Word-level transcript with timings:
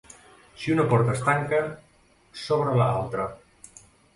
Si 0.61 0.71
una 0.75 0.85
porta 0.93 1.13
es 1.17 1.21
tanca, 1.27 1.61
s'obre 2.45 2.75
altra. 2.89 3.29